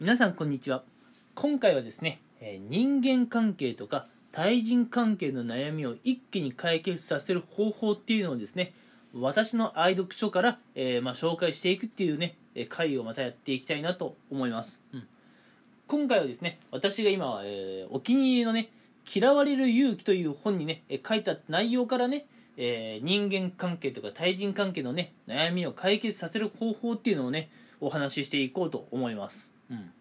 [0.00, 0.82] 皆さんこんにちは。
[1.36, 8.74] 今回はですね、え人間関係とか対人関係の悩みを一気に解決させる方法っていうのをですね
[9.14, 12.34] 私の愛読書から、えーまあ、紹介していくっていうね
[12.70, 15.06] 回をまたやっていきたいなと思います、うん。
[15.86, 18.70] 今回はですね私が今、えーお気に入りのね
[19.14, 22.26] 「嫌われる勇気」という本にね書いた内容からね
[22.56, 27.48] えー人間関係とか対人関係のね悩みを解決させる方法っていうのをね
[27.80, 29.92] お話ししていこうと思います、うん、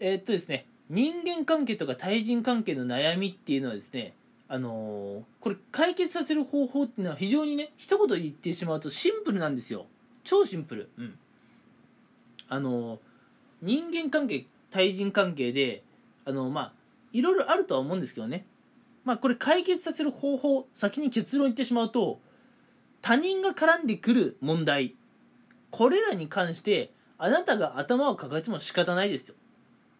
[0.00, 4.14] えーっとですね人間関係とか対人関係の悩みっていうのはですね
[4.48, 9.86] あのーこれ解決させる方法っていうのは非常にね一言言ってしまうとシンプルなんですよ。
[10.24, 10.90] 超シンプル。
[10.98, 11.18] うん。
[12.48, 12.98] あのー
[13.60, 15.82] 人間関係対人関係で
[16.24, 16.72] あのまあ
[17.12, 18.46] いろいろあるとは思うんですけどね。
[19.04, 22.20] まあこれ解決させる方法先に結論言ってしまうと
[23.02, 24.94] 他人が絡んでくる問題
[25.70, 29.34] これらに関してあなたが頭を抱えても仕方ないですよ、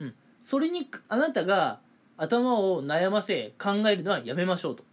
[0.00, 1.80] うん、それにあなたが
[2.16, 4.84] 頭を悩ませ考えるのはやめましょうと、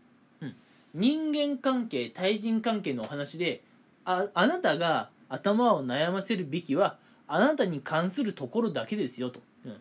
[0.42, 0.56] うん、
[0.94, 3.62] 人間関係対人関係のお話で
[4.06, 9.78] ああなたが頭を悩ませるべきはあなたに関するところだけですよと、うん、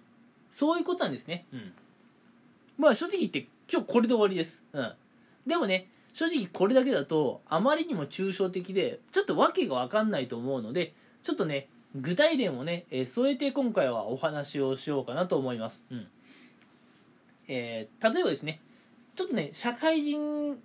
[0.50, 1.72] そういうことなんですね、うん、
[2.78, 4.92] まあ正直言って今日これで終わりです、うん、
[5.46, 16.08] でもね正直これだけだとあまりにも抽象的でちょっと訳が分かんないと思うのでちょっとね具体例もね、えー添えて今回はお話をしようかなと思います、うん。
[17.48, 18.60] えー例えばですね
[19.14, 20.58] ちょっとね社会人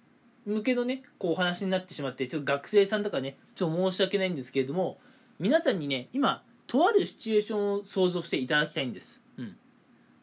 [0.46, 4.98] 向けのねこうお話になってしまってちょっと学生さんとかねちょっと申し訳ないんですけれども
[5.40, 9.56] 皆さんにね今とあるシチュエーションを想像していただきたいんです、うん、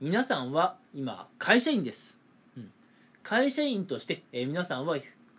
[0.00, 2.18] 皆さんは今会社員です、
[2.56, 2.70] うん、
[3.22, 4.96] 会社員として、えー皆さんは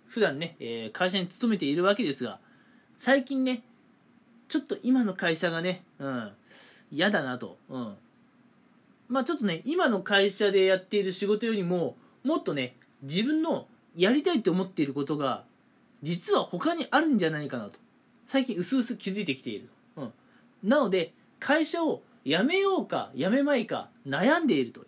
[0.07, 2.39] 普段ね、えー会社に勤めているわけですが
[2.95, 3.63] 最近ね
[4.47, 6.31] ちょっと今の会社がねうん
[6.91, 7.95] 嫌だなと、うん、
[9.09, 15.43] まあちょっとね今の会社でやっている仕事よりももっとね自分のやりたいと思っていることが
[16.03, 17.79] 実は他にあるんじゃないかなと。
[18.25, 20.13] 最近薄々気づいてきていると、うん、
[20.63, 24.81] なので会社を辞めようか辞めまいか悩んでいると。
[24.81, 24.87] いう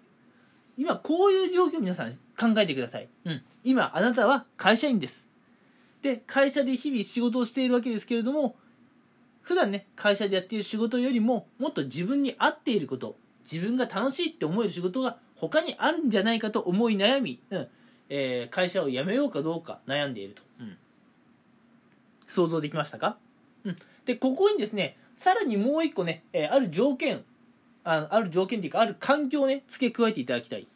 [0.78, 5.28] 今こういう状況を皆さん考えてください、うん、今あなたは会社員です。
[6.02, 8.56] で会社で日々仕事をしているわけですけれども
[9.50, 13.16] 普段ね会社でやっている仕事よりももっと自分に合っていること
[13.52, 17.68] 自分が楽しいって思える仕事が他にあるんじゃないかと思い悩み、うん。
[18.10, 20.78] えー会社を辞めようかどうか悩んでいると、うん。
[22.28, 23.18] 想像できましたか、
[23.64, 27.24] うん、でここにですねさらにもう一個ね、えーある条件
[27.84, 30.68] あある条件っていうかある環境をね付け加えていただきたい。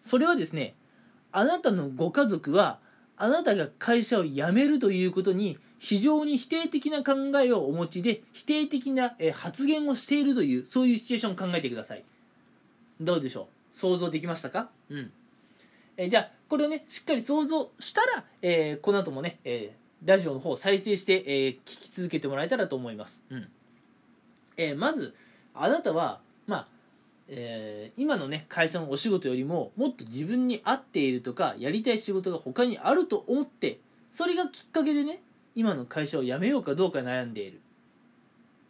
[0.00, 0.76] それはですね
[1.32, 2.78] あなたのご家族は
[3.16, 7.12] あなたが会社を辞めるということに非常に否定的な考
[7.44, 12.04] えをお持ちで否定的な発言をしているというそういうシチュエーションを考えてください。
[13.02, 13.46] どうでしょう？
[13.70, 14.70] 想像できましたか？
[14.88, 15.12] うん。
[15.98, 23.48] えじゃあこれをねしっかり想像したら、えーこの後もね、えーラジオの方を再生して、えー聞き続けてもらえたらと思います、うん。
[24.56, 25.14] えまず
[25.52, 26.68] あなたはまあ
[27.28, 33.80] え今のね会社のお仕事よりももっと自分に合っているとかやりたい仕事が他にあると思って
[34.10, 35.22] それがきっかけでね
[35.54, 37.60] 今の会社を辞めようかどうか悩んでいる。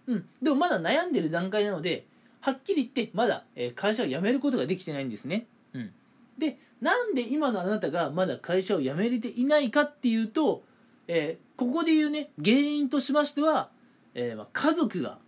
[0.07, 0.29] うん。
[0.43, 2.07] でもまだ悩んでる段階なので
[2.41, 5.47] はっきり言ってまだ、会社を辞めることができてないんですね。
[5.73, 5.91] うん。
[6.39, 10.63] でなんで今のあなたがまだ会社を辞めれていないかっていうと、
[11.09, 13.71] えーここで言うね原因としましては、
[14.15, 15.19] えーま、家族が、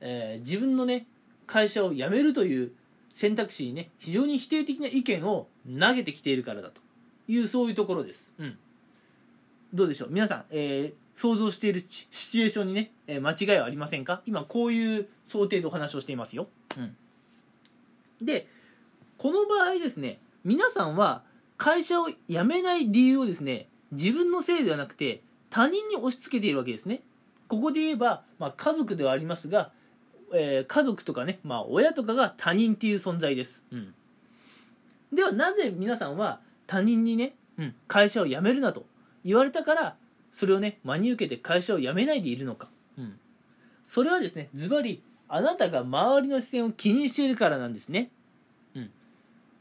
[0.00, 1.06] えー自分のね
[1.46, 2.72] 会社を辞めるという
[3.10, 6.82] 選択肢にね非常に否定的な意見を投げてきているからだと
[7.26, 8.58] いうそういうところです、うん、
[9.72, 10.08] どうでしょう？
[10.10, 14.22] 皆さん、えー想像しているシチュエーションにね、えー間違いはありませんか？
[14.26, 16.48] 今こういう想定でお話をしていますよ、
[16.78, 16.96] うん、
[18.22, 18.46] で
[19.18, 21.22] この場合ですね皆さんは
[21.58, 27.02] 会社を辞めない理由をですね自分のせいではなくて他人に押し付けているわけですね。
[27.48, 29.72] ここで言えば、まあ、家族ではありますが、
[30.32, 33.94] えー家族とかね、まあ、親とかが他人っていう存在です、うん、
[35.12, 38.86] ではなぜ皆さんは他人にね、うん、会社を辞めるなと
[39.24, 39.96] 言われたから
[40.30, 42.68] それをね真に受けて会社を辞めないでいるのか、
[42.98, 43.18] うん、
[43.84, 48.10] それはですねズバリあなたが周りの視線を気にしているからなんですね。
[48.74, 48.90] うん、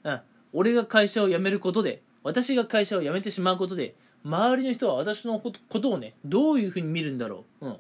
[0.03, 0.21] うん、
[0.53, 7.77] 俺が会社を辞めることで私が会社を辞めてしまうことで周りの人は私のことをねどういうふうに見るんだろう、うん。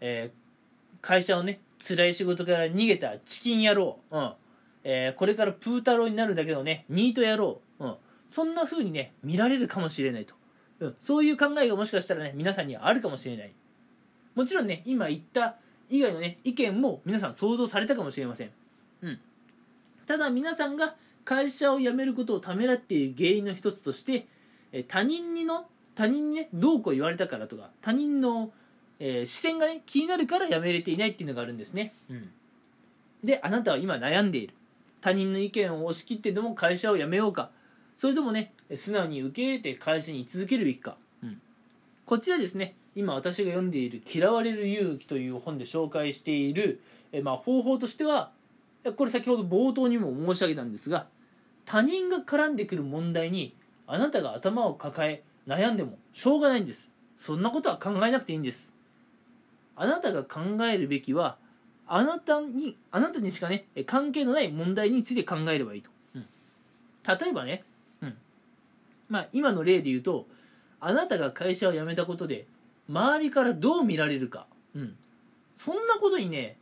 [0.00, 0.46] えー
[1.02, 4.32] 会社をね辛い仕事から逃げたチキン野郎、うん。
[4.82, 7.94] えーこれからプー太郎になるだけのねニート野郎、うん、
[8.28, 10.34] そんな風にね見られるかもしれないと、
[10.80, 13.52] うん、そういう考えがもしかしたらね皆さんにはあるかもしれない。
[14.34, 15.56] もちろんね今言った、
[15.88, 18.50] 以外のね意見も皆さん想像されたかもしれません、
[19.02, 19.20] うん、
[20.06, 24.26] ただ皆さんが会社を辞めることをためらっている原因の一つとして
[24.88, 28.50] 他人にの他人にねどうこう言われたからとか他人の、
[28.98, 32.30] えー、視線がね気になるから辞めれていないっていうのがあるんですね、うん、
[33.24, 34.54] であなたは今悩んでいる。
[35.00, 37.50] 他人の意見を押し切ってでも会社を辞めようか。
[37.96, 41.40] それともね素直に受け入れて会社に居続けるべきか、うん、
[42.04, 46.80] こちらですね今私が読んでいる「嫌われる勇気」という本で紹介している、
[47.12, 48.32] えまあ、方法としては
[48.96, 51.06] これ先ほど冒頭にも申し上げたんですが
[51.64, 53.54] 他人が絡んでくる問題に
[53.86, 56.92] あなたが頭を抱え悩んでもしょうがないんです。
[57.16, 58.74] そんなことは考えなくていいんです。
[59.74, 61.36] あなたが考えるべきは
[61.86, 66.26] あなたにあなたにしかね関係のない問題について考えればいいと、うん、
[67.06, 67.75] 例えばね、うん
[69.08, 70.26] まあ、今の例で言うと
[70.80, 72.46] あなたが会社を辞めたことで
[72.88, 74.96] 周りからどう見られるか、うん、
[75.52, 76.56] そんなことにね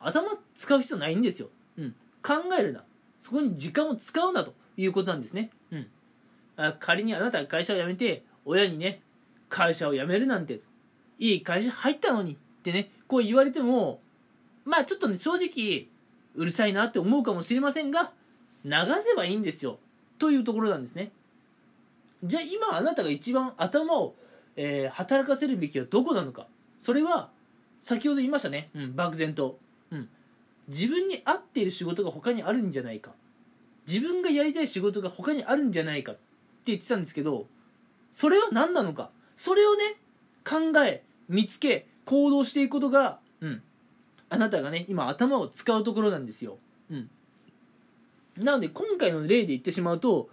[0.00, 1.48] 頭使う必要ないんですよ、
[1.78, 2.82] うん、考えるな。
[3.20, 5.86] そこに時間を使うなということなんですね、うん、
[6.56, 9.00] あ仮にあなたが会社を辞めて親にね
[9.48, 10.60] 会社を辞めるなんて
[11.20, 14.00] いい会社入ったのにってねこう言われても
[14.64, 15.86] まあちょっとね正直
[16.34, 18.12] うるさいなって思うかもしれませんが
[18.64, 18.72] 流
[19.04, 19.78] せばいいんですよ。
[20.18, 21.10] というところなんですね。
[22.24, 24.14] じゃあ今あなたが一番頭を、
[24.56, 26.46] えー、働かせるべきはどこなのか。
[26.80, 27.30] それは
[27.80, 29.58] 先ほど言いましたね、うん、漠然と、
[29.90, 30.08] うん、
[30.68, 33.12] 自分に合っている仕事が他にあるんじゃないか。
[33.86, 36.20] 自分がやりたい仕事が他にあるんじゃないかって
[36.66, 37.46] 言ってたんですけど
[38.12, 39.10] それは何なのか。
[39.34, 39.96] それをね
[40.44, 43.62] 考え見つけ行動していくことが、うん、
[44.28, 46.58] あなたがね今頭を使うところなんですよ、
[46.90, 47.10] うん、
[48.36, 50.28] なので今回の例で言ってしまうと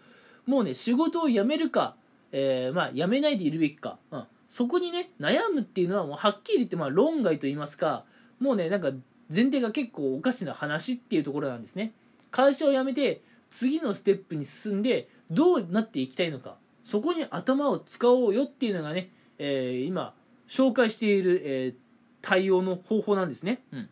[0.49, 1.95] もうね仕事を辞めるか、
[2.31, 8.03] えー、まあ辞めないでいるべきか、うん、そこにね悩むっていうのはもうはっきり言ってまあ論外と言いますか
[8.39, 8.89] もうねなんか
[9.33, 11.93] 前提が結構おかしな話っていうところなんですね。
[12.31, 16.57] 会社を辞めて次のステップに進んでどうなっていきたいのか。
[16.83, 20.15] そこに頭を使おうよっていうのがね、えー、今
[20.47, 21.75] 紹介している、えー、
[22.23, 23.89] 対応の方法なんですね、うん、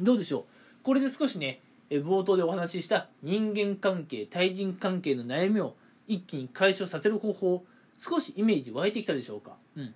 [0.00, 0.44] どうでしょう。
[0.82, 1.60] これで少しね
[1.90, 7.64] 冒頭でお話しした人間関係対人関係の悩みを一気に解消させる方法
[7.96, 9.94] 少しイメージ湧いてきたでしょうか、うん、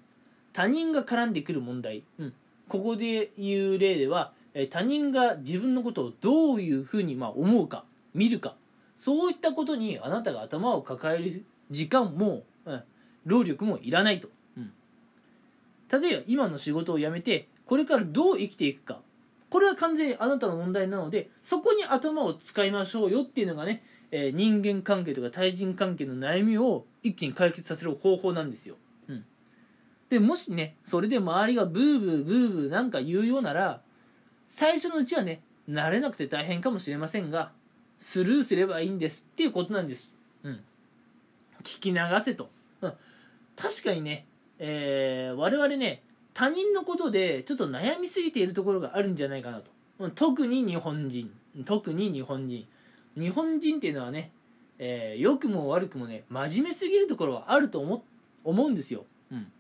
[0.53, 2.35] 他人が絡んでくる問題、うん、
[2.69, 4.33] ここで言う例では
[4.71, 7.85] 他人が自分のことをどういうふうにま思うか
[8.15, 8.57] 見るか。
[8.97, 12.83] そういったことにあなたが頭を抱える時間も、うん、
[13.25, 14.29] 労力もいらないと、
[14.59, 14.73] うん、
[15.89, 19.01] 例えば今の仕事を辞めてこれからどう生きていくか
[19.51, 28.77] これは完全にあなたの問題なのでそこに頭を使いましょうよっていうのがね、えー、人間関係とか対人関係の悩みを一気に解決させる方法なんですよ、
[29.09, 29.25] うん、
[30.09, 33.83] でもしねそれで周りがブーブーブーブーなんか言うようなら
[34.49, 37.53] 最初のうちはね慣れなくて大変かもしれませんが
[38.01, 40.17] スルーすればいいんですっていうことなんです。
[40.43, 40.61] うん。
[41.63, 42.51] 聞き流せと。
[42.81, 42.93] うん。
[43.57, 44.27] 確かにね、
[44.59, 46.03] えー、我々ね、
[46.41, 50.09] 他人のことでちょっと悩みすぎているところがあるんじゃないかなと。
[50.15, 51.31] 特に日本人。
[51.67, 52.67] 特に日本人。
[53.15, 54.33] 日本人っていうのはね、
[54.79, 58.03] えー、良くも悪くもね、真面目すぎるところはあると思
[58.43, 59.05] 思うんですよ。
[59.31, 59.53] うん。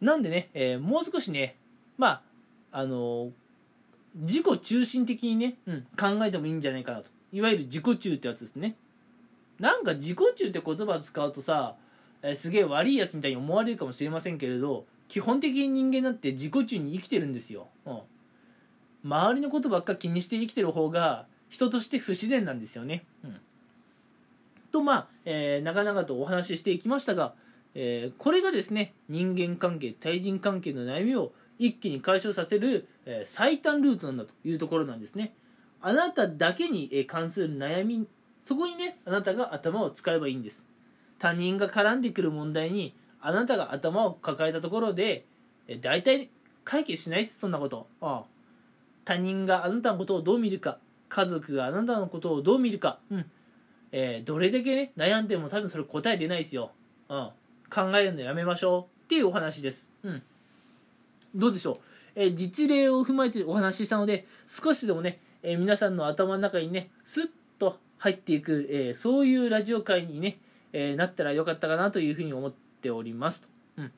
[0.00, 1.56] なんでね、えー、もう少しね、
[1.98, 2.22] ま
[2.72, 3.30] あ、あのー、
[4.14, 8.76] 自己中心的にね、うん、考えてもいいんじゃないかなといわゆる自己中ってやつですね
[9.58, 11.76] なんか自己中って言葉使うとさ、
[12.22, 18.00] えー、すげえ悪いやつみたいに思われるかもしれませんけれど基本的に人間だって自己中に生きてるんですよ、うん、
[19.04, 23.36] 周りのことばっか気にして生きてる方が人として不自然なんですよね、うん、
[24.70, 27.34] とまあ、えー、長々とお話ししていきましたが、
[27.74, 35.34] えー、これがですね人間関係対人関係の悩みを一気に解消させる、え最短ルートなんだというところなんですね。
[35.82, 38.06] あなただけに関する悩み
[38.42, 40.64] そこにねあなたが頭を使えばいいんです。
[41.18, 45.24] 他人が絡んでくる問題にあなたが頭を抱えたところで
[45.80, 46.30] 大体
[46.64, 47.86] 解決しないですそんなこと。
[48.00, 48.24] ああ。
[49.04, 53.30] 他人があなたのことをどう見るか家族があなたのことをどう見るか、うん。
[53.92, 56.70] えー、どれだけね悩んでも多分それ答え出ないですよ、
[57.08, 57.30] うん、
[57.68, 60.22] 考えるのやめましょうっていうお話です、うん。
[61.34, 61.78] どうでしょう、
[62.14, 70.38] えー、実例を踏まえてお話ししたので少しでもね、えー、皆さんの頭の中にねスッと入っていく、えー、そういうラジオ界にね、
[70.72, 73.92] えなったらよかったかなというふうに思ってておりますと、うん、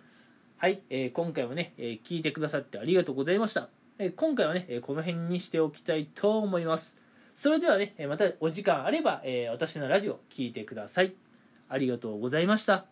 [0.58, 6.96] はい、え今回はね、え聞いてくださってありがとうございました、え今回はねえこの辺にしておきたいと思います。
[7.34, 11.14] それではねえまたお時間あれば、え私のラジオ聞いてください。
[11.68, 12.91] ありがとうございました。